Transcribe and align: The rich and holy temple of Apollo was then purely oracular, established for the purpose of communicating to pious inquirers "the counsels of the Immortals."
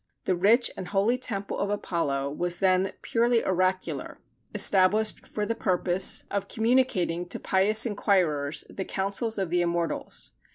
The 0.25 0.33
rich 0.33 0.71
and 0.75 0.87
holy 0.87 1.19
temple 1.19 1.59
of 1.59 1.69
Apollo 1.69 2.31
was 2.31 2.57
then 2.57 2.91
purely 3.03 3.45
oracular, 3.45 4.19
established 4.51 5.27
for 5.27 5.45
the 5.45 5.53
purpose 5.53 6.23
of 6.31 6.47
communicating 6.47 7.27
to 7.27 7.39
pious 7.39 7.85
inquirers 7.85 8.63
"the 8.67 8.83
counsels 8.83 9.37
of 9.37 9.51
the 9.51 9.61
Immortals." 9.61 10.31